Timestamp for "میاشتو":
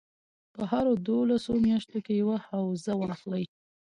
1.65-1.97